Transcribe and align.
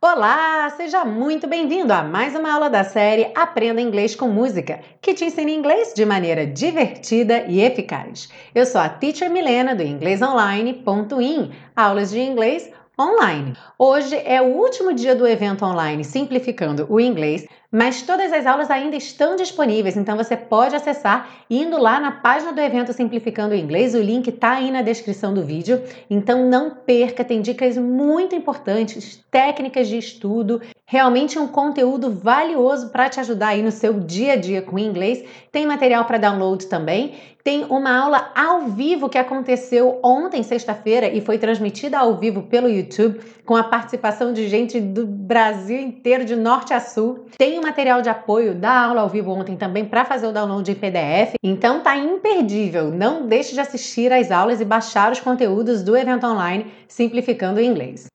Olá, 0.00 0.70
seja 0.76 1.04
muito 1.04 1.46
bem-vindo 1.46 1.92
a 1.92 2.02
mais 2.02 2.34
uma 2.34 2.54
aula 2.54 2.70
da 2.70 2.84
série 2.84 3.32
Aprenda 3.34 3.80
Inglês 3.80 4.14
com 4.14 4.28
Música, 4.28 4.80
que 5.02 5.14
te 5.14 5.24
ensina 5.24 5.50
inglês 5.50 5.92
de 5.94 6.06
maneira 6.06 6.46
divertida 6.46 7.44
e 7.48 7.60
eficaz. 7.60 8.30
Eu 8.54 8.64
sou 8.64 8.80
a 8.80 8.88
Teacher 8.88 9.30
Milena 9.30 9.74
do 9.74 9.82
inglesonline.in, 9.82 11.50
aulas 11.74 12.10
de 12.10 12.20
inglês 12.20 12.70
online. 12.98 13.54
Hoje 13.78 14.16
é 14.24 14.40
o 14.40 14.56
último 14.56 14.94
dia 14.94 15.14
do 15.14 15.26
evento 15.26 15.64
online 15.64 16.02
Simplificando 16.02 16.86
o 16.88 16.98
Inglês, 16.98 17.46
mas 17.70 18.02
todas 18.02 18.32
as 18.32 18.46
aulas 18.46 18.70
ainda 18.70 18.96
estão 18.96 19.36
disponíveis, 19.36 19.96
então 19.96 20.16
você 20.16 20.36
pode 20.36 20.74
acessar 20.74 21.28
indo 21.50 21.78
lá 21.78 22.00
na 22.00 22.12
página 22.12 22.52
do 22.52 22.60
evento 22.60 22.92
Simplificando 22.92 23.54
o 23.54 23.58
Inglês. 23.58 23.94
O 23.94 24.00
link 24.00 24.28
está 24.28 24.52
aí 24.52 24.70
na 24.70 24.82
descrição 24.82 25.34
do 25.34 25.44
vídeo, 25.44 25.82
então 26.08 26.48
não 26.48 26.70
perca, 26.70 27.24
tem 27.24 27.40
dicas 27.40 27.76
muito 27.76 28.34
importantes, 28.34 29.24
técnicas 29.30 29.88
de 29.88 29.98
estudo, 29.98 30.60
realmente 30.86 31.38
um 31.38 31.48
conteúdo 31.48 32.12
valioso 32.12 32.90
para 32.90 33.08
te 33.08 33.18
ajudar 33.20 33.48
aí 33.48 33.62
no 33.62 33.72
seu 33.72 33.94
dia 33.94 34.34
a 34.34 34.36
dia 34.36 34.62
com 34.62 34.76
o 34.76 34.78
inglês. 34.78 35.24
Tem 35.50 35.66
material 35.66 36.04
para 36.04 36.18
download 36.18 36.66
também. 36.66 37.14
Tem 37.42 37.64
uma 37.64 37.96
aula 37.96 38.32
ao 38.34 38.62
vivo 38.62 39.08
que 39.08 39.18
aconteceu 39.18 40.00
ontem, 40.02 40.42
sexta-feira, 40.42 41.08
e 41.08 41.20
foi 41.20 41.38
transmitida 41.38 41.96
ao 41.96 42.16
vivo 42.16 42.42
pelo 42.42 42.68
YouTube, 42.68 43.20
com 43.44 43.54
a 43.54 43.62
participação 43.62 44.32
de 44.32 44.48
gente 44.48 44.80
do 44.80 45.06
Brasil 45.06 45.78
inteiro, 45.78 46.24
de 46.24 46.34
norte 46.34 46.74
a 46.74 46.80
sul. 46.80 47.26
Tem 47.38 47.55
o 47.58 47.62
material 47.62 48.02
de 48.02 48.08
apoio 48.08 48.54
da 48.54 48.84
aula 48.84 49.02
ao 49.02 49.08
vivo 49.08 49.30
ontem 49.30 49.56
também 49.56 49.84
para 49.84 50.04
fazer 50.04 50.26
o 50.26 50.32
download 50.32 50.70
em 50.70 50.74
PDF. 50.74 51.34
Então 51.42 51.80
tá 51.80 51.96
imperdível. 51.96 52.90
Não 52.90 53.26
deixe 53.26 53.54
de 53.54 53.60
assistir 53.60 54.12
às 54.12 54.30
aulas 54.30 54.60
e 54.60 54.64
baixar 54.64 55.12
os 55.12 55.20
conteúdos 55.20 55.82
do 55.82 55.96
evento 55.96 56.26
online 56.26 56.72
Simplificando 56.88 57.60
o 57.60 57.62
Inglês. 57.62 58.06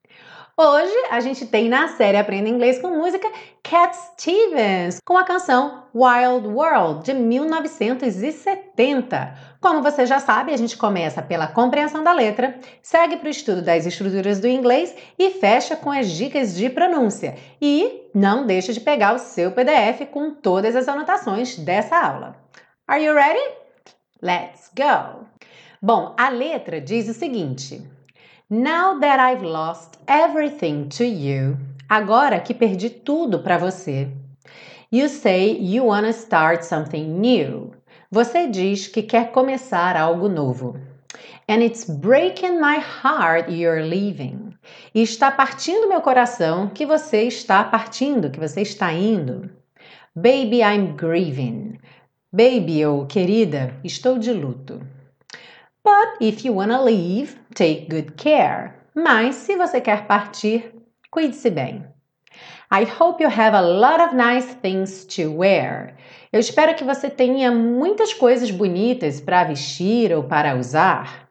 Hoje 0.63 0.93
a 1.09 1.20
gente 1.20 1.48
tem 1.48 1.67
na 1.67 1.87
série 1.87 2.20
Aprenda 2.20 2.48
Inglês 2.48 2.77
com 2.77 2.95
Música 2.95 3.27
Cat 3.63 3.98
Stevens 3.98 4.99
com 5.03 5.18
a 5.18 5.23
canção 5.23 5.85
Wild 5.91 6.49
World 6.49 7.03
de 7.03 7.15
1970. 7.15 9.35
Como 9.59 9.81
você 9.81 10.05
já 10.05 10.20
sabe, 10.20 10.53
a 10.53 10.57
gente 10.57 10.77
começa 10.77 11.20
pela 11.20 11.48
compreensão 11.48 12.03
da 12.03 12.13
letra, 12.13 12.59
segue 12.79 13.18
para 13.18 13.26
o 13.26 13.31
estudo 13.31 13.63
das 13.63 13.87
estruturas 13.87 14.40
do 14.40 14.48
inglês 14.48 14.95
e 15.18 15.31
fecha 15.31 15.76
com 15.76 15.90
as 15.90 16.12
dicas 16.12 16.55
de 16.55 16.70
pronúncia. 16.70 17.35
E 17.59 18.03
não 18.13 18.46
deixe 18.46 18.71
de 18.71 18.81
pegar 18.81 19.15
o 19.15 19.20
seu 19.20 19.53
PDF 19.53 20.12
com 20.12 20.29
todas 20.29 20.75
as 20.75 20.87
anotações 20.87 21.57
dessa 21.57 21.98
aula. 21.98 22.35
Are 22.87 23.03
you 23.03 23.15
ready? 23.15 23.41
Let's 24.21 24.70
go! 24.77 25.25
Bom, 25.81 26.13
a 26.20 26.29
letra 26.29 26.79
diz 26.79 27.09
o 27.09 27.15
seguinte. 27.15 27.81
Now 28.54 28.99
that 28.99 29.18
I've 29.18 29.44
lost 29.44 29.98
everything 30.10 30.90
to 30.98 31.05
you, 31.05 31.57
agora 31.90 32.41
que 32.41 32.54
perdi 32.54 32.90
tudo 32.90 33.40
para 33.40 33.58
você. 33.58 34.12
You 34.91 35.08
say 35.08 35.58
you 35.58 35.85
wanna 35.85 36.12
start 36.12 36.66
something 36.66 37.18
new. 37.18 37.71
Você 38.12 38.48
diz 38.48 38.88
que 38.88 39.04
quer 39.04 39.32
começar 39.32 39.96
algo 39.96 40.27
novo. 40.27 40.76
And 41.48 41.63
it's 41.63 41.85
breaking 41.85 42.60
my 42.60 42.77
heart 42.77 43.49
you're 43.49 43.85
leaving. 43.85 44.54
E 44.93 45.02
está 45.02 45.32
partindo 45.32 45.88
meu 45.88 46.02
coração 46.02 46.68
que 46.68 46.86
você 46.86 47.21
está 47.21 47.63
partindo, 47.63 48.30
que 48.30 48.38
você 48.38 48.63
está 48.63 48.91
indo. 48.91 49.49
Baby, 50.13 50.60
I'm 50.60 50.98
grieving. 50.98 51.80
Baby 52.34 52.86
ou 52.86 53.04
oh, 53.04 53.05
querida, 53.05 53.74
estou 53.82 54.20
de 54.20 54.34
luto. 54.34 54.82
But 55.84 56.18
if 56.20 56.46
you 56.46 56.54
wanna 56.54 56.82
leave, 56.82 57.40
take 57.55 57.87
good 57.90 58.15
care. 58.15 58.76
Mas 58.93 59.35
se 59.35 59.55
você 59.55 59.82
quer 59.82 60.05
partir, 60.05 60.74
cuide-se 61.10 61.49
bem. 61.49 61.85
I 62.70 62.84
hope 62.85 63.21
you 63.21 63.29
have 63.29 63.54
a 63.54 63.62
lot 63.62 63.99
of 63.99 64.16
nice 64.16 64.53
things 64.62 65.06
to 65.16 65.31
wear. 65.31 65.96
Eu 66.31 66.40
espero 66.40 66.75
que 66.75 66.84
você 66.84 67.09
tenha 67.09 67.52
muitas 67.52 68.14
coisas 68.14 68.50
bonitas 68.50 69.19
para 69.19 69.44
vestir 69.44 70.14
ou 70.14 70.24
para 70.24 70.56
usar. 70.56 71.30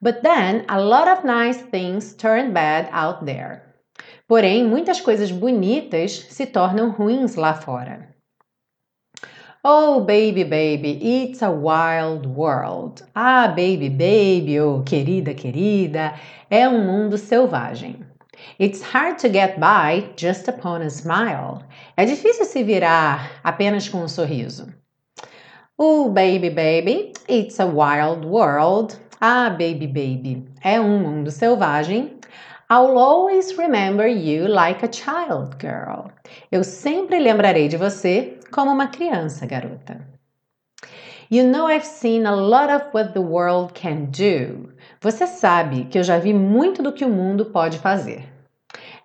But 0.00 0.22
then 0.22 0.64
a 0.68 0.78
lot 0.78 1.08
of 1.08 1.24
nice 1.24 1.60
things 1.70 2.14
turn 2.14 2.52
bad 2.52 2.88
out 2.92 3.24
there. 3.24 3.62
Porém, 4.28 4.64
muitas 4.64 5.00
coisas 5.00 5.32
bonitas 5.32 6.26
se 6.30 6.46
tornam 6.46 6.90
ruins 6.90 7.34
lá 7.34 7.52
fora. 7.54 8.14
Oh, 9.62 10.00
baby, 10.00 10.42
baby, 10.42 10.92
it's 11.02 11.42
a 11.42 11.50
wild 11.50 12.24
world. 12.24 13.02
Ah, 13.14 13.52
baby, 13.54 13.90
baby, 13.90 14.58
oh, 14.58 14.82
querida, 14.86 15.34
querida, 15.34 16.14
é 16.50 16.66
um 16.66 16.86
mundo 16.86 17.18
selvagem. 17.18 18.02
It's 18.58 18.80
hard 18.80 19.18
to 19.18 19.28
get 19.28 19.60
by 19.60 20.14
just 20.16 20.48
upon 20.48 20.80
a 20.80 20.88
smile. 20.88 21.62
É 21.94 22.06
difícil 22.06 22.46
se 22.46 22.62
virar 22.62 23.32
apenas 23.44 23.86
com 23.86 23.98
um 23.98 24.08
sorriso. 24.08 24.72
Oh, 25.76 26.08
baby, 26.08 26.48
baby, 26.48 27.12
it's 27.28 27.60
a 27.60 27.66
wild 27.66 28.24
world. 28.24 28.98
Ah, 29.20 29.50
baby, 29.50 29.86
baby, 29.86 30.42
é 30.64 30.80
um 30.80 31.00
mundo 31.00 31.30
selvagem. 31.30 32.18
I'll 32.70 32.96
always 32.96 33.58
remember 33.58 34.06
you 34.06 34.48
like 34.48 34.82
a 34.82 34.90
child, 34.90 35.56
girl. 35.60 36.10
Eu 36.50 36.64
sempre 36.64 37.18
lembrarei 37.18 37.68
de 37.68 37.76
você 37.76 38.39
como 38.50 38.70
uma 38.70 38.88
criança, 38.88 39.46
garota. 39.46 40.06
You 41.30 41.44
know 41.44 41.68
I've 41.68 41.86
seen 41.86 42.26
a 42.26 42.34
lot 42.34 42.70
of 42.70 42.86
what 42.92 43.12
the 43.12 43.20
world 43.20 43.72
can 43.72 44.06
do. 44.06 44.72
Você 45.00 45.28
sabe 45.28 45.84
que 45.84 45.96
eu 45.96 46.02
já 46.02 46.18
vi 46.18 46.34
muito 46.34 46.82
do 46.82 46.92
que 46.92 47.04
o 47.04 47.08
mundo 47.08 47.46
pode 47.46 47.78
fazer. 47.78 48.28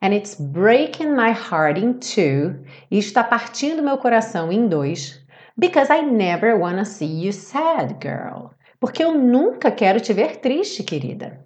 And 0.01 0.13
it's 0.13 0.35
breaking 0.35 1.15
my 1.15 1.31
heart 1.31 1.77
in 1.77 1.93
two. 1.99 2.65
E 2.89 2.97
está 2.97 3.23
partindo 3.23 3.83
meu 3.83 3.97
coração 3.97 4.51
em 4.51 4.67
dois. 4.67 5.23
Because 5.55 5.91
I 5.93 6.01
never 6.01 6.57
wanna 6.57 6.83
see 6.83 7.23
you 7.25 7.31
sad, 7.31 7.97
girl. 8.01 8.49
Porque 8.79 9.03
eu 9.03 9.13
nunca 9.13 9.71
quero 9.71 9.99
te 9.99 10.11
ver 10.11 10.37
triste, 10.37 10.83
querida. 10.83 11.45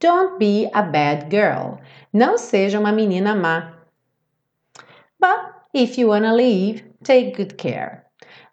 Don't 0.00 0.38
be 0.38 0.70
a 0.74 0.82
bad 0.82 1.28
girl. 1.30 1.78
Não 2.12 2.36
seja 2.36 2.78
uma 2.78 2.92
menina 2.92 3.34
má. 3.34 3.72
But 5.18 5.54
if 5.72 5.98
you 5.98 6.10
wanna 6.10 6.32
leave, 6.34 6.84
take 7.04 7.36
good 7.36 7.54
care. 7.54 8.02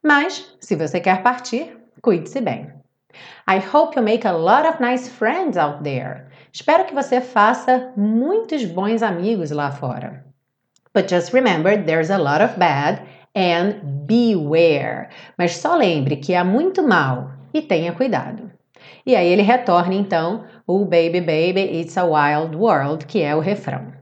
Mas, 0.03 0.55
se 0.59 0.75
você 0.75 0.99
quer 0.99 1.23
partir, 1.23 1.77
cuide-se 2.01 2.41
bem. 2.41 2.71
I 3.47 3.59
hope 3.59 3.95
you 3.95 4.03
make 4.03 4.25
a 4.25 4.31
lot 4.31 4.67
of 4.67 4.79
nice 4.79 5.09
friends 5.09 5.57
out 5.57 5.83
there. 5.83 6.27
Espero 6.53 6.85
que 6.85 6.93
você 6.93 7.21
faça 7.21 7.91
muitos 7.97 8.65
bons 8.65 9.01
amigos 9.01 9.51
lá 9.51 9.71
fora. 9.71 10.23
But 10.93 11.09
just 11.09 11.33
remember, 11.33 11.77
there's 11.77 12.09
a 12.09 12.17
lot 12.17 12.41
of 12.41 12.57
bad 12.57 13.01
and 13.35 14.05
beware. 14.05 15.09
Mas 15.37 15.55
só 15.57 15.75
lembre 15.75 16.17
que 16.17 16.35
há 16.35 16.43
muito 16.43 16.83
mal 16.83 17.31
e 17.53 17.61
tenha 17.61 17.93
cuidado. 17.93 18.51
E 19.05 19.15
aí 19.15 19.27
ele 19.27 19.41
retorna 19.41 19.93
então 19.93 20.45
o 20.67 20.79
Baby 20.79 21.21
Baby 21.21 21.79
It's 21.79 21.97
a 21.97 22.03
Wild 22.03 22.55
World, 22.55 23.05
que 23.05 23.21
é 23.21 23.35
o 23.35 23.39
refrão. 23.39 23.93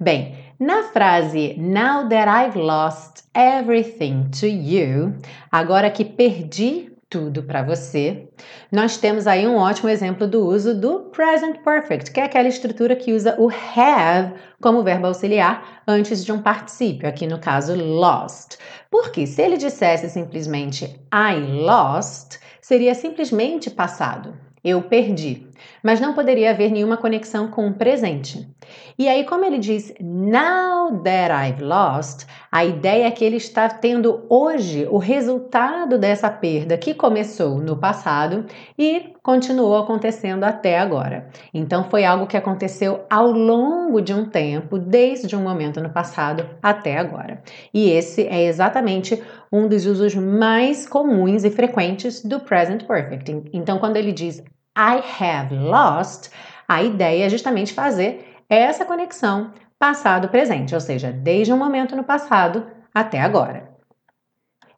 Bem, 0.00 0.36
na 0.58 0.84
frase 0.84 1.54
Now 1.58 2.08
that 2.08 2.28
I've 2.28 2.58
lost 2.58 3.24
everything 3.34 4.30
to 4.40 4.46
you, 4.46 5.14
agora 5.52 5.90
que 5.90 6.04
perdi 6.04 6.90
tudo 7.08 7.42
para 7.42 7.62
você, 7.62 8.28
nós 8.72 8.96
temos 8.96 9.26
aí 9.26 9.46
um 9.46 9.56
ótimo 9.56 9.88
exemplo 9.88 10.26
do 10.26 10.44
uso 10.46 10.74
do 10.74 11.10
present 11.10 11.58
perfect, 11.62 12.10
que 12.10 12.20
é 12.20 12.24
aquela 12.24 12.48
estrutura 12.48 12.96
que 12.96 13.12
usa 13.12 13.36
o 13.38 13.48
have 13.48 14.34
como 14.60 14.82
verbo 14.82 15.06
auxiliar 15.06 15.82
antes 15.86 16.24
de 16.24 16.32
um 16.32 16.42
particípio, 16.42 17.08
aqui 17.08 17.26
no 17.26 17.38
caso 17.38 17.74
lost. 17.76 18.56
Porque 18.90 19.26
se 19.26 19.42
ele 19.42 19.56
dissesse 19.56 20.08
simplesmente 20.08 20.84
I 21.12 21.38
lost, 21.64 22.38
seria 22.60 22.94
simplesmente 22.94 23.70
passado 23.70 24.46
eu 24.66 24.82
perdi, 24.82 25.46
mas 25.80 26.00
não 26.00 26.12
poderia 26.12 26.50
haver 26.50 26.72
nenhuma 26.72 26.96
conexão 26.96 27.46
com 27.46 27.68
o 27.68 27.74
presente. 27.74 28.48
E 28.98 29.08
aí, 29.08 29.24
como 29.24 29.44
ele 29.44 29.58
diz 29.58 29.92
now 30.00 31.02
that 31.02 31.32
I've 31.32 31.62
lost, 31.62 32.26
a 32.50 32.64
ideia 32.64 33.06
é 33.06 33.10
que 33.10 33.24
ele 33.24 33.36
está 33.36 33.68
tendo 33.68 34.24
hoje 34.28 34.86
o 34.90 34.98
resultado 34.98 35.98
dessa 35.98 36.30
perda 36.30 36.78
que 36.78 36.94
começou 36.94 37.58
no 37.58 37.76
passado 37.76 38.46
e 38.78 39.14
continuou 39.22 39.76
acontecendo 39.76 40.44
até 40.44 40.78
agora. 40.78 41.28
Então, 41.52 41.84
foi 41.84 42.04
algo 42.04 42.26
que 42.26 42.36
aconteceu 42.36 43.04
ao 43.10 43.30
longo 43.30 44.00
de 44.00 44.14
um 44.14 44.24
tempo, 44.24 44.78
desde 44.78 45.36
um 45.36 45.42
momento 45.42 45.80
no 45.80 45.90
passado 45.90 46.48
até 46.62 46.96
agora. 46.96 47.42
E 47.74 47.90
esse 47.90 48.26
é 48.26 48.44
exatamente 48.44 49.22
um 49.52 49.68
dos 49.68 49.86
usos 49.86 50.14
mais 50.14 50.88
comuns 50.88 51.44
e 51.44 51.50
frequentes 51.50 52.22
do 52.24 52.40
present 52.40 52.84
perfect. 52.84 53.42
Então, 53.52 53.78
quando 53.78 53.96
ele 53.96 54.12
diz 54.12 54.42
I 54.76 55.02
have 55.20 55.54
lost, 55.54 56.30
a 56.68 56.82
ideia 56.82 57.26
é 57.26 57.28
justamente 57.28 57.72
fazer 57.72 58.35
essa 58.48 58.84
conexão 58.84 59.52
passado-presente, 59.78 60.74
ou 60.74 60.80
seja, 60.80 61.12
desde 61.12 61.52
um 61.52 61.56
momento 61.56 61.94
no 61.94 62.04
passado 62.04 62.66
até 62.94 63.20
agora. 63.20 63.68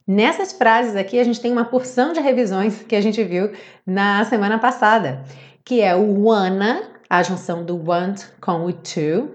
Nessas 0.07 0.53
frases 0.53 0.97
aqui, 0.97 1.21
a 1.21 1.25
gente 1.25 1.41
tem 1.41 1.53
uma 1.53 1.67
porção 1.67 2.13
de 2.13 2.21
revisões 2.21 2.83
que 2.83 2.97
a 2.97 3.01
gente 3.01 3.23
viu 3.23 3.53
na 3.87 4.25
semana 4.25 4.59
passada, 4.59 5.23
que 5.65 5.83
é 5.83 5.95
o 5.95 6.25
wanna, 6.25 6.83
a 7.11 7.23
junção 7.23 7.63
do 7.63 7.77
want 7.77 8.25
com 8.41 8.65
o 8.65 8.73
to, 8.73 9.31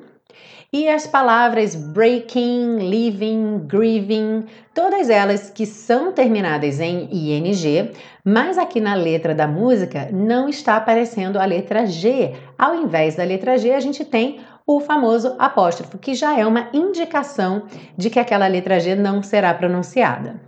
e 0.71 0.88
as 0.89 1.06
palavras 1.06 1.75
breaking, 1.75 2.77
leaving, 2.89 3.59
grieving, 3.68 4.45
todas 4.74 5.09
elas 5.09 5.50
que 5.50 5.65
são 5.65 6.12
terminadas 6.12 6.80
em 6.80 7.07
ing, 7.12 7.91
mas 8.25 8.57
aqui 8.57 8.81
na 8.81 8.95
letra 8.95 9.35
da 9.35 9.47
música 9.47 10.09
não 10.12 10.50
está 10.50 10.77
aparecendo 10.77 11.38
a 11.38 11.45
letra 11.45 11.85
G. 11.85 12.33
Ao 12.57 12.75
invés 12.75 13.15
da 13.15 13.24
letra 13.24 13.57
G, 13.57 13.71
a 13.71 13.80
gente 13.80 14.03
tem 14.03 14.39
o 14.65 14.80
famoso 14.80 15.35
apóstrofo, 15.38 15.97
que 15.97 16.15
já 16.15 16.38
é 16.39 16.45
uma 16.45 16.69
indicação 16.74 17.63
de 17.97 18.09
que 18.09 18.19
aquela 18.19 18.47
letra 18.47 18.79
G 18.79 18.95
não 18.95 19.21
será 19.21 19.53
pronunciada. 19.53 20.41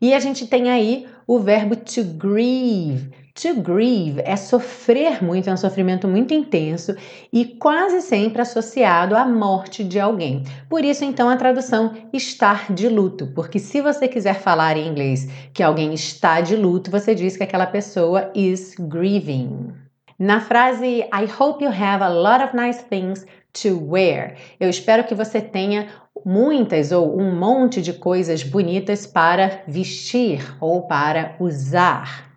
E 0.00 0.12
a 0.12 0.20
gente 0.20 0.46
tem 0.46 0.70
aí 0.70 1.06
o 1.26 1.38
verbo 1.38 1.76
to 1.76 2.04
grieve. 2.04 3.23
To 3.34 3.52
grieve 3.52 4.22
é 4.24 4.36
sofrer 4.36 5.22
muito, 5.22 5.50
é 5.50 5.52
um 5.52 5.56
sofrimento 5.56 6.06
muito 6.06 6.32
intenso 6.32 6.94
e 7.32 7.44
quase 7.44 8.00
sempre 8.00 8.40
associado 8.40 9.16
à 9.16 9.26
morte 9.26 9.82
de 9.82 9.98
alguém. 9.98 10.44
Por 10.68 10.84
isso, 10.84 11.04
então, 11.04 11.28
a 11.28 11.36
tradução 11.36 11.94
estar 12.12 12.72
de 12.72 12.88
luto, 12.88 13.26
porque 13.34 13.58
se 13.58 13.80
você 13.80 14.06
quiser 14.06 14.34
falar 14.34 14.76
em 14.76 14.86
inglês 14.86 15.28
que 15.52 15.64
alguém 15.64 15.92
está 15.92 16.40
de 16.40 16.54
luto, 16.54 16.92
você 16.92 17.12
diz 17.12 17.36
que 17.36 17.42
aquela 17.42 17.66
pessoa 17.66 18.30
is 18.36 18.76
grieving. 18.78 19.72
Na 20.16 20.40
frase 20.40 21.00
I 21.12 21.26
hope 21.36 21.64
you 21.64 21.70
have 21.70 22.04
a 22.04 22.08
lot 22.08 22.40
of 22.40 22.56
nice 22.56 22.84
things 22.84 23.26
to 23.62 23.84
wear. 23.84 24.36
Eu 24.60 24.70
espero 24.70 25.02
que 25.02 25.14
você 25.14 25.40
tenha 25.40 25.88
muitas 26.24 26.92
ou 26.92 27.20
um 27.20 27.34
monte 27.34 27.82
de 27.82 27.94
coisas 27.94 28.44
bonitas 28.44 29.08
para 29.08 29.64
vestir 29.66 30.56
ou 30.60 30.82
para 30.82 31.34
usar. 31.40 32.33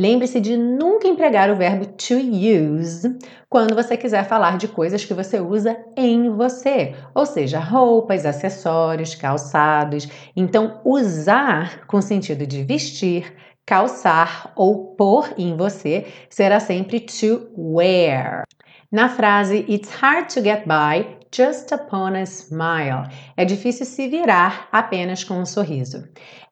Lembre-se 0.00 0.40
de 0.40 0.56
nunca 0.56 1.08
empregar 1.08 1.50
o 1.50 1.56
verbo 1.56 1.84
to 1.84 2.14
use 2.14 3.18
quando 3.48 3.74
você 3.74 3.96
quiser 3.96 4.24
falar 4.28 4.56
de 4.56 4.68
coisas 4.68 5.04
que 5.04 5.12
você 5.12 5.40
usa 5.40 5.76
em 5.96 6.30
você, 6.30 6.94
ou 7.12 7.26
seja, 7.26 7.58
roupas, 7.58 8.24
acessórios, 8.24 9.16
calçados. 9.16 10.06
Então, 10.36 10.80
usar 10.84 11.84
com 11.88 12.00
sentido 12.00 12.46
de 12.46 12.62
vestir, 12.62 13.34
calçar 13.66 14.52
ou 14.54 14.94
pôr 14.94 15.34
em 15.36 15.56
você 15.56 16.06
será 16.30 16.60
sempre 16.60 17.00
to 17.00 17.48
wear. 17.56 18.44
Na 18.92 19.08
frase 19.08 19.66
It's 19.68 19.92
hard 19.92 20.32
to 20.32 20.40
get 20.40 20.64
by 20.64 21.18
just 21.34 21.72
upon 21.72 22.14
a 22.14 22.22
smile, 22.22 23.08
é 23.36 23.44
difícil 23.44 23.84
se 23.84 24.08
virar 24.08 24.68
apenas 24.72 25.24
com 25.24 25.34
um 25.34 25.44
sorriso. 25.44 26.08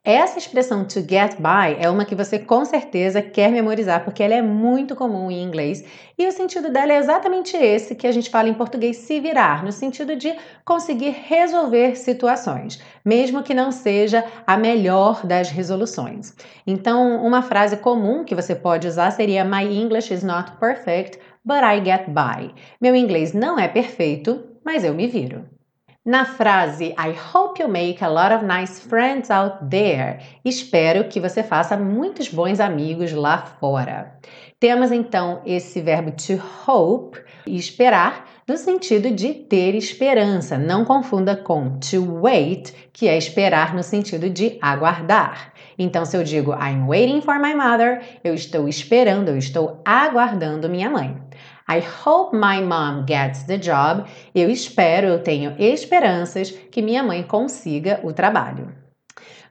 Essa 0.09 0.39
expressão 0.39 0.85
to 0.85 1.01
get 1.01 1.35
by 1.35 1.77
é 1.81 1.91
uma 1.91 2.05
que 2.05 2.15
você 2.15 2.39
com 2.39 2.65
certeza 2.65 3.21
quer 3.21 3.51
memorizar 3.51 4.05
porque 4.05 4.23
ela 4.23 4.35
é 4.35 4.41
muito 4.41 4.95
comum 4.95 5.29
em 5.29 5.43
inglês 5.43 5.85
e 6.17 6.25
o 6.29 6.31
sentido 6.31 6.71
dela 6.71 6.93
é 6.93 6.99
exatamente 6.99 7.57
esse 7.57 7.97
que 7.97 8.07
a 8.07 8.13
gente 8.13 8.31
fala 8.31 8.49
em 8.49 8.55
português 8.55 8.99
se 8.99 9.19
virar, 9.19 9.65
no 9.65 9.73
sentido 9.73 10.15
de 10.15 10.33
conseguir 10.65 11.11
resolver 11.11 11.97
situações, 11.97 12.81
mesmo 13.05 13.43
que 13.43 13.53
não 13.53 13.73
seja 13.73 14.25
a 14.47 14.57
melhor 14.57 15.27
das 15.27 15.51
resoluções. 15.51 16.33
Então, 16.65 17.17
uma 17.27 17.43
frase 17.43 17.79
comum 17.79 18.23
que 18.23 18.37
você 18.37 18.55
pode 18.55 18.87
usar 18.87 19.11
seria 19.11 19.45
My 19.45 19.65
English 19.65 20.15
is 20.15 20.23
not 20.23 20.53
perfect, 20.61 21.19
but 21.45 21.65
I 21.65 21.85
get 21.85 22.07
by. 22.11 22.55
Meu 22.81 22.95
inglês 22.95 23.33
não 23.33 23.59
é 23.59 23.67
perfeito, 23.67 24.41
mas 24.65 24.85
eu 24.85 24.95
me 24.95 25.09
viro. 25.09 25.56
Na 26.07 26.25
frase 26.25 26.95
I 26.97 27.13
hope 27.35 27.61
you 27.61 27.69
make 27.69 28.01
a 28.01 28.09
lot 28.09 28.33
of 28.33 28.45
nice 28.45 28.79
friends 28.79 29.29
out 29.29 29.57
there, 29.69 30.21
espero 30.45 31.09
que 31.09 31.19
você 31.19 31.43
faça 31.43 31.77
muitos 31.77 32.29
bons 32.29 32.61
amigos 32.61 33.13
lá 33.13 33.39
fora. 33.39 34.17
Temos 34.61 34.93
então 34.93 35.43
esse 35.45 35.81
verbo 35.81 36.13
to 36.13 36.41
hope, 36.65 37.19
esperar, 37.45 38.25
no 38.47 38.57
sentido 38.57 39.11
de 39.11 39.35
ter 39.35 39.75
esperança. 39.75 40.57
Não 40.57 40.85
confunda 40.85 41.35
com 41.35 41.77
to 41.81 42.21
wait, 42.23 42.73
que 42.93 43.09
é 43.09 43.19
esperar 43.19 43.75
no 43.75 43.83
sentido 43.83 44.31
de 44.31 44.59
aguardar. 44.63 45.53
Então, 45.77 46.05
se 46.05 46.17
eu 46.17 46.23
digo 46.23 46.53
I'm 46.53 46.87
waiting 46.87 47.21
for 47.21 47.41
my 47.41 47.53
mother, 47.53 48.01
eu 48.23 48.33
estou 48.33 48.69
esperando, 48.69 49.31
eu 49.31 49.37
estou 49.37 49.83
aguardando 49.85 50.69
minha 50.69 50.89
mãe. 50.89 51.26
I 51.69 51.81
hope 51.81 52.33
my 52.33 52.61
mom 52.61 53.05
gets 53.07 53.43
the 53.45 53.59
job. 53.59 54.05
Eu 54.33 54.49
espero, 54.49 55.09
eu 55.09 55.23
tenho 55.23 55.55
esperanças 55.59 56.51
que 56.51 56.81
minha 56.81 57.03
mãe 57.03 57.25
consiga 57.25 58.01
o 58.05 58.13
trabalho. 58.13 58.86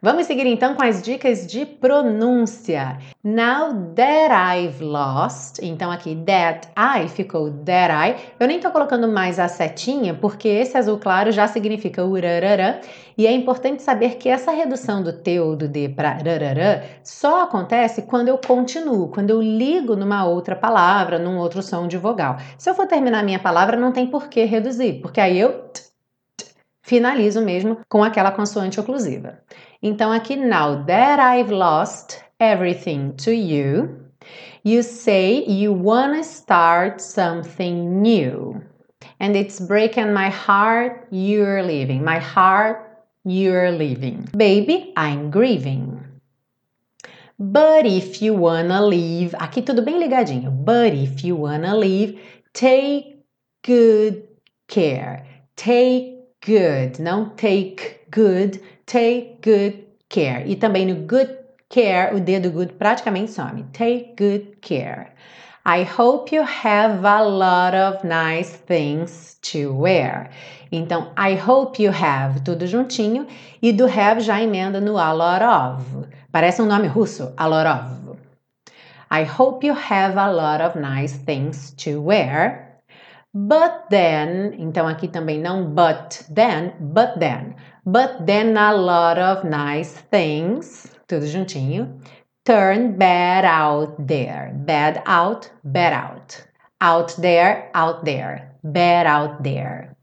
Vamos 0.06 0.28
seguir 0.28 0.46
então 0.46 0.76
com 0.76 0.84
as 0.84 1.02
dicas 1.02 1.48
de 1.48 1.66
pronúncia. 1.66 3.00
Now 3.24 3.74
that 3.96 4.32
I've 4.32 4.84
lost, 4.84 5.58
então 5.64 5.90
aqui 5.90 6.16
that 6.28 6.68
I 6.78 7.08
ficou 7.08 7.50
that 7.66 7.92
I. 7.92 8.16
Eu 8.40 8.48
nem 8.48 8.60
tô 8.60 8.70
colocando 8.70 9.08
mais 9.08 9.40
a 9.40 9.48
setinha 9.48 10.14
porque 10.14 10.48
esse 10.48 10.78
azul 10.78 11.00
claro 11.00 11.32
já 11.32 11.48
significa 11.48 12.06
urarará 12.06 12.82
e 13.18 13.26
é 13.26 13.32
importante 13.32 13.82
saber 13.82 14.18
que 14.18 14.30
essa 14.30 14.52
redução 14.52 15.02
do 15.02 15.12
T 15.12 15.40
ou 15.40 15.56
do 15.56 15.68
D 15.68 15.90
para 15.90 16.12
rarará 16.12 16.84
só 17.04 17.42
acontece 17.42 18.04
quando 18.04 18.28
eu 18.28 18.38
continuo, 18.38 19.08
quando 19.08 19.32
eu 19.32 19.42
ligo 19.42 19.96
numa 19.96 20.24
outra 20.24 20.56
palavra, 20.56 21.18
num 21.18 21.40
outro 21.40 21.64
som 21.64 21.88
de 21.88 21.98
vogal. 21.98 22.38
Se 22.60 22.70
eu 22.70 22.76
for 22.76 22.86
terminar 22.86 23.24
minha 23.24 23.40
palavra, 23.40 23.76
não 23.76 23.92
tem 23.92 24.06
por 24.06 24.28
que 24.28 24.46
reduzir, 24.46 25.02
porque 25.02 25.20
aí 25.20 25.40
eu 25.40 25.66
finalizo 26.84 27.42
mesmo 27.42 27.80
com 27.90 28.04
aquela 28.04 28.32
consoante 28.32 28.80
oclusiva. 28.80 29.40
Então, 29.82 30.12
aqui, 30.12 30.36
now 30.36 30.84
that 30.86 31.20
I've 31.20 31.52
lost 31.52 32.24
everything 32.40 33.14
to 33.18 33.32
you, 33.32 34.06
you 34.64 34.82
say 34.82 35.44
you 35.46 35.74
wanna 35.74 36.24
start 36.24 37.02
something 37.02 38.02
new. 38.02 38.62
And 39.20 39.36
it's 39.36 39.60
breaking 39.60 40.14
my 40.14 40.30
heart, 40.30 41.08
you're 41.12 41.64
leaving. 41.64 42.04
My 42.04 42.20
heart, 42.20 42.86
you're 43.24 43.72
leaving. 43.72 44.28
Baby, 44.36 44.94
I'm 44.98 45.30
grieving. 45.32 46.04
But 47.38 47.86
if 47.86 48.22
you 48.22 48.34
wanna 48.34 48.86
leave, 48.86 49.36
aqui 49.36 49.62
tudo 49.62 49.84
bem 49.84 50.00
ligadinho. 50.00 50.52
But 50.52 50.94
if 50.94 51.24
you 51.24 51.36
wanna 51.36 51.76
leave, 51.76 52.20
take 52.54 53.24
good 53.62 54.24
care. 54.68 55.26
Take 55.56 56.16
good, 56.42 57.00
não 57.00 57.36
take 57.36 58.05
good, 58.16 58.62
take 58.86 59.40
good 59.44 59.84
care. 60.10 60.48
E 60.48 60.56
também 60.56 60.86
no 60.86 60.96
good 61.06 61.30
care, 61.70 62.16
o 62.16 62.20
dedo 62.20 62.50
good 62.50 62.74
praticamente 62.74 63.32
some. 63.32 63.66
Take 63.74 64.16
good 64.18 64.58
care. 64.62 65.14
I 65.66 65.84
hope 65.84 66.32
you 66.32 66.44
have 66.44 67.04
a 67.04 67.24
lot 67.24 67.76
of 67.76 68.04
nice 68.04 68.56
things 68.68 69.38
to 69.52 69.74
wear. 69.74 70.30
Então, 70.72 71.12
I 71.18 71.36
hope 71.36 71.82
you 71.82 71.92
have, 71.92 72.42
tudo 72.42 72.68
juntinho, 72.68 73.28
e 73.62 73.72
do 73.72 73.86
have 73.86 74.22
já 74.22 74.42
emenda 74.42 74.80
no 74.80 74.98
a 74.98 75.12
lot 75.12 75.44
of. 75.44 76.08
Parece 76.32 76.62
um 76.62 76.68
nome 76.68 76.88
russo, 76.88 77.34
a 77.36 77.48
lot 77.48 77.68
of. 77.68 78.16
I 79.10 79.24
hope 79.24 79.66
you 79.66 79.74
have 79.74 80.18
a 80.18 80.32
lot 80.32 80.62
of 80.62 80.80
nice 80.80 81.18
things 81.26 81.72
to 81.78 82.00
wear. 82.02 82.66
But 83.34 83.90
then, 83.90 84.56
então 84.60 84.88
aqui 84.88 85.08
também 85.08 85.42
não 85.42 85.66
but 85.66 86.26
then, 86.34 86.74
but 86.80 87.20
then. 87.20 87.56
But 87.86 88.26
then 88.26 88.58
a 88.58 88.74
lot 88.74 89.20
of 89.20 89.44
nice 89.44 89.94
things, 90.10 90.88
tudo 91.08 91.28
juntinho. 91.28 92.02
Turn 92.44 92.98
bad 92.98 93.46
out 93.46 94.08
there. 94.08 94.54
Bad 94.56 95.04
out, 95.06 95.50
bad 95.64 95.94
out. 95.94 96.44
Out 96.82 97.16
there, 97.18 97.70
out 97.76 98.04
there. 98.04 98.52
Bad 98.64 99.06
out 99.06 99.44
there. 99.44 99.96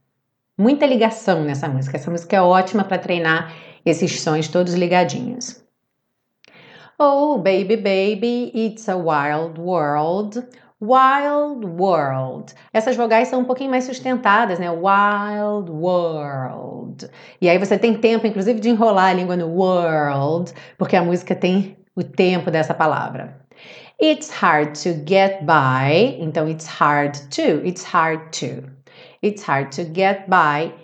Muita 0.57 0.87
ligação 0.87 1.43
nessa 1.45 1.69
música. 1.69 1.97
Essa 1.97 2.11
música 2.11 2.37
é 2.37 2.41
ótima 2.41 2.85
para 2.85 2.99
treinar 2.99 3.53
esses 3.85 4.21
sons 4.21 4.47
todos 4.47 4.75
ligadinhos. 4.75 5.61
Oh, 7.01 7.39
baby, 7.39 7.75
baby, 7.75 8.53
it's 8.55 8.89
a 8.89 8.97
wild 8.97 9.59
world. 9.59 10.47
Wild 10.83 11.65
World. 11.65 12.53
Essas 12.73 12.97
vogais 12.97 13.29
são 13.29 13.41
um 13.41 13.45
pouquinho 13.45 13.71
mais 13.71 13.85
sustentadas, 13.85 14.59
né? 14.59 14.69
Wild 14.69 15.71
World. 15.71 17.09
E 17.41 17.49
aí 17.49 17.57
você 17.57 17.79
tem 17.79 17.95
tempo, 17.95 18.27
inclusive, 18.27 18.59
de 18.59 18.69
enrolar 18.69 19.11
a 19.11 19.13
língua 19.13 19.37
no 19.37 19.47
world, 19.47 20.53
porque 20.77 20.97
a 20.97 21.05
música 21.05 21.37
tem 21.37 21.77
o 21.95 22.03
tempo 22.03 22.51
dessa 22.51 22.75
palavra. 22.75 23.41
It's 24.03 24.29
hard 24.31 24.75
to 24.83 24.91
get 25.07 25.45
by. 25.45 26.21
Então, 26.21 26.49
it's 26.49 26.67
hard 26.67 27.17
to. 27.31 27.65
It's 27.65 27.85
hard 27.85 28.33
to. 28.41 28.69
It's 29.23 29.45
hard 29.45 29.71
to 29.77 29.85
get 29.85 30.29
by. 30.29 30.75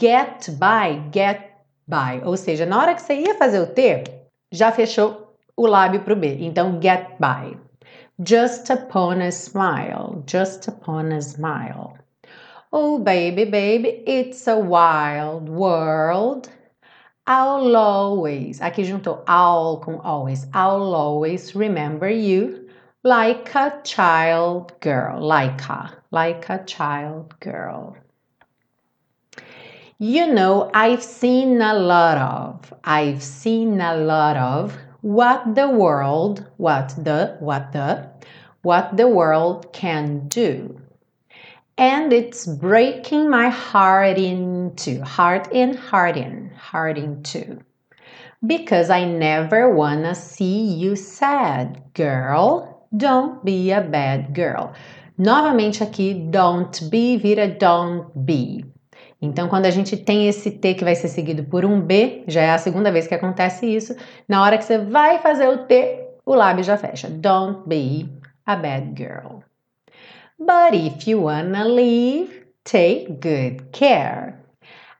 Get 0.00 0.48
by. 0.52 1.02
Get 1.12 1.52
by. 1.86 2.24
Ou 2.24 2.38
seja, 2.38 2.64
na 2.64 2.78
hora 2.80 2.94
que 2.94 3.02
você 3.02 3.16
ia 3.16 3.34
fazer 3.34 3.60
o 3.60 3.66
T, 3.66 4.04
já 4.50 4.72
fechou 4.72 5.34
o 5.54 5.66
lábio 5.66 6.00
para 6.00 6.14
o 6.14 6.16
B. 6.16 6.38
Então, 6.40 6.80
get 6.80 7.06
by. 7.20 7.58
Just 8.20 8.68
upon 8.68 9.22
a 9.22 9.32
smile, 9.32 10.22
just 10.26 10.68
upon 10.68 11.12
a 11.12 11.22
smile. 11.22 11.96
Oh, 12.70 12.98
baby, 12.98 13.44
baby, 13.44 14.02
it's 14.06 14.46
a 14.46 14.58
wild 14.58 15.48
world. 15.48 16.50
I'll 17.26 17.74
always. 17.74 18.60
Aqui 18.60 18.84
juntou 18.84 19.22
all 19.26 19.78
com 19.78 20.00
always. 20.04 20.46
I'll 20.52 20.94
always 20.94 21.54
remember 21.54 22.10
you 22.10 22.68
like 23.02 23.54
a 23.54 23.80
child 23.82 24.78
girl. 24.80 25.20
Like 25.20 25.62
a. 25.68 25.96
Like 26.10 26.50
a 26.50 26.64
child 26.64 27.38
girl. 27.40 27.96
You 29.98 30.32
know, 30.34 30.70
I've 30.74 31.02
seen 31.02 31.62
a 31.62 31.74
lot 31.74 32.18
of. 32.18 32.74
I've 32.84 33.22
seen 33.22 33.80
a 33.80 33.96
lot 33.96 34.36
of 34.36 34.76
what 35.02 35.56
the 35.56 35.68
world, 35.68 36.46
what 36.56 36.94
the, 36.96 37.36
what 37.40 37.72
the, 37.72 38.08
what 38.62 38.96
the 38.96 39.08
world 39.08 39.72
can 39.72 40.28
do. 40.28 40.80
And 41.76 42.12
it's 42.12 42.46
breaking 42.46 43.28
my 43.28 43.48
heart 43.48 44.16
in 44.16 44.74
two. 44.76 45.02
Heart 45.02 45.52
in, 45.52 45.74
heart 45.74 46.16
in, 46.16 46.50
heart 46.50 46.98
in 46.98 47.22
two. 47.24 47.60
Because 48.46 48.90
I 48.90 49.04
never 49.04 49.74
wanna 49.74 50.14
see 50.14 50.62
you 50.62 50.94
sad, 50.94 51.82
girl. 51.94 52.86
Don't 52.96 53.44
be 53.44 53.72
a 53.72 53.80
bad 53.80 54.34
girl. 54.34 54.74
Novamente 55.18 55.82
aqui, 55.82 56.30
don't 56.30 56.90
be 56.90 57.16
vira 57.16 57.48
don't 57.48 58.24
be. 58.24 58.64
Então, 59.22 59.48
quando 59.48 59.66
a 59.66 59.70
gente 59.70 59.96
tem 59.96 60.26
esse 60.26 60.50
T 60.50 60.74
que 60.74 60.82
vai 60.82 60.96
ser 60.96 61.06
seguido 61.06 61.44
por 61.44 61.64
um 61.64 61.80
B, 61.80 62.24
já 62.26 62.42
é 62.42 62.50
a 62.50 62.58
segunda 62.58 62.90
vez 62.90 63.06
que 63.06 63.14
acontece 63.14 63.64
isso. 63.64 63.94
Na 64.28 64.42
hora 64.42 64.58
que 64.58 64.64
você 64.64 64.78
vai 64.78 65.20
fazer 65.20 65.48
o 65.48 65.58
T, 65.58 66.08
o 66.26 66.34
lábio 66.34 66.64
já 66.64 66.76
fecha. 66.76 67.08
Don't 67.08 67.60
be 67.68 68.08
a 68.44 68.56
bad 68.56 68.94
girl. 68.96 69.44
But 70.36 70.74
if 70.74 71.06
you 71.06 71.22
wanna 71.22 71.64
leave, 71.64 72.44
take 72.64 73.12
good 73.12 73.70
care. 73.70 74.42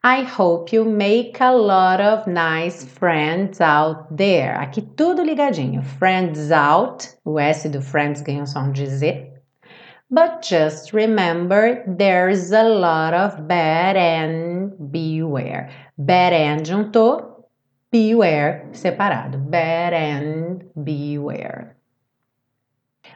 I 0.04 0.22
hope 0.22 0.72
you 0.72 0.84
make 0.84 1.40
a 1.40 1.52
lot 1.52 2.00
of 2.00 2.28
nice 2.28 2.84
friends 2.84 3.60
out 3.60 4.06
there. 4.16 4.56
Aqui 4.56 4.82
tudo 4.82 5.22
ligadinho. 5.22 5.82
Friends 5.82 6.52
out, 6.52 7.08
o 7.24 7.40
S 7.40 7.68
do 7.68 7.82
friends 7.82 8.20
ganha 8.20 8.44
o 8.44 8.46
som 8.46 8.70
de 8.70 8.86
Z. 8.86 9.31
But 10.12 10.42
just 10.42 10.92
remember 10.92 11.82
there's 11.88 12.52
a 12.52 12.64
lot 12.64 13.14
of 13.14 13.48
bad 13.48 13.96
and 13.96 14.92
beware. 14.92 15.70
Bad 15.96 16.34
and 16.34 16.66
juntou, 16.66 17.46
beware 17.90 18.68
separado. 18.72 19.38
Bad 19.50 19.94
and 19.94 20.64
beware. 20.84 21.76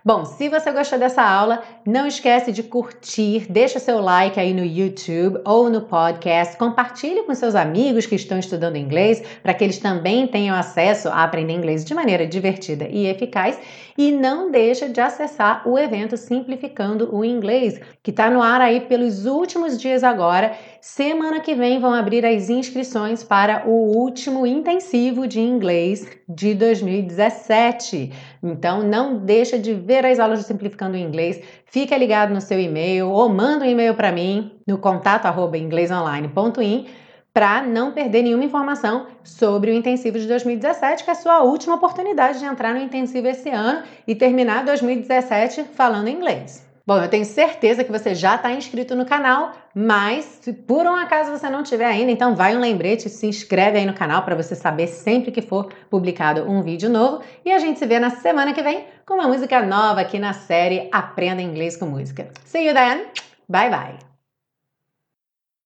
Bom, 0.04 0.24
se 0.24 0.48
você 0.48 0.70
gostou 0.70 0.98
dessa 0.98 1.22
aula, 1.22 1.62
não 1.84 2.06
esquece 2.06 2.52
de 2.52 2.62
curtir, 2.62 3.46
deixa 3.50 3.78
seu 3.78 4.00
like 4.00 4.38
aí 4.38 4.54
no 4.54 4.64
YouTube 4.64 5.40
ou 5.44 5.68
no 5.68 5.82
podcast, 5.82 6.56
compartilhe 6.56 7.22
com 7.24 7.34
seus 7.34 7.54
amigos 7.54 8.06
que 8.06 8.14
estão 8.14 8.38
estudando 8.38 8.76
inglês, 8.76 9.22
para 9.42 9.52
que 9.54 9.64
eles 9.64 9.78
também 9.78 10.26
tenham 10.26 10.56
acesso 10.56 11.08
a 11.08 11.24
aprender 11.24 11.54
inglês 11.54 11.84
de 11.84 11.94
maneira 11.94 12.26
divertida 12.26 12.86
e 12.88 13.06
eficaz, 13.06 13.58
e 13.98 14.12
não 14.12 14.50
deixa 14.50 14.88
de 14.88 15.00
acessar 15.00 15.66
o 15.66 15.78
evento 15.78 16.16
Simplificando 16.16 17.14
o 17.14 17.24
Inglês, 17.24 17.80
que 18.02 18.10
está 18.10 18.30
no 18.30 18.42
ar 18.42 18.60
aí 18.60 18.80
pelos 18.80 19.24
últimos 19.24 19.80
dias 19.80 20.04
agora. 20.04 20.54
Semana 20.88 21.40
que 21.40 21.52
vem 21.52 21.80
vão 21.80 21.92
abrir 21.92 22.24
as 22.24 22.48
inscrições 22.48 23.24
para 23.24 23.66
o 23.66 23.72
último 23.72 24.46
intensivo 24.46 25.26
de 25.26 25.40
inglês 25.40 26.06
de 26.28 26.54
2017. 26.54 28.12
Então 28.40 28.84
não 28.84 29.18
deixa 29.18 29.58
de 29.58 29.74
ver 29.74 30.06
as 30.06 30.20
aulas 30.20 30.38
do 30.38 30.44
Simplificando 30.46 30.94
o 30.94 30.98
Inglês, 30.98 31.42
fica 31.66 31.96
ligado 31.96 32.32
no 32.32 32.40
seu 32.40 32.60
e-mail 32.60 33.10
ou 33.10 33.28
manda 33.28 33.64
um 33.64 33.68
e-mail 33.68 33.94
para 33.94 34.12
mim 34.12 34.52
no 34.64 34.78
contato 34.78 35.26
arroba 35.26 35.58
inglesonline.in 35.58 36.86
para 37.34 37.62
não 37.62 37.90
perder 37.90 38.22
nenhuma 38.22 38.44
informação 38.44 39.08
sobre 39.24 39.72
o 39.72 39.74
intensivo 39.74 40.20
de 40.20 40.28
2017, 40.28 41.02
que 41.02 41.10
é 41.10 41.14
a 41.14 41.16
sua 41.16 41.42
última 41.42 41.74
oportunidade 41.74 42.38
de 42.38 42.44
entrar 42.44 42.72
no 42.72 42.80
intensivo 42.80 43.26
esse 43.26 43.50
ano 43.50 43.82
e 44.06 44.14
terminar 44.14 44.64
2017 44.64 45.64
falando 45.74 46.08
inglês. 46.08 46.65
Bom, 46.86 46.98
eu 47.02 47.08
tenho 47.08 47.24
certeza 47.24 47.82
que 47.82 47.90
você 47.90 48.14
já 48.14 48.36
está 48.36 48.52
inscrito 48.52 48.94
no 48.94 49.04
canal, 49.04 49.52
mas 49.74 50.24
se 50.40 50.52
por 50.52 50.86
um 50.86 50.94
acaso 50.94 51.32
você 51.32 51.50
não 51.50 51.64
tiver 51.64 51.84
ainda, 51.84 52.12
então 52.12 52.36
vai 52.36 52.56
um 52.56 52.60
lembrete, 52.60 53.08
se 53.08 53.26
inscreve 53.26 53.78
aí 53.78 53.84
no 53.84 53.92
canal 53.92 54.22
para 54.22 54.36
você 54.36 54.54
saber 54.54 54.86
sempre 54.86 55.32
que 55.32 55.42
for 55.42 55.72
publicado 55.90 56.48
um 56.48 56.62
vídeo 56.62 56.88
novo. 56.88 57.24
E 57.44 57.50
a 57.50 57.58
gente 57.58 57.80
se 57.80 57.86
vê 57.86 57.98
na 57.98 58.10
semana 58.10 58.54
que 58.54 58.62
vem 58.62 58.86
com 59.04 59.14
uma 59.14 59.26
música 59.26 59.60
nova 59.66 60.00
aqui 60.00 60.20
na 60.20 60.32
série 60.32 60.88
Aprenda 60.92 61.42
Inglês 61.42 61.76
com 61.76 61.86
Música. 61.86 62.28
See 62.44 62.68
you 62.68 62.72
then! 62.72 63.06
Bye 63.48 63.68
bye! 63.70 64.15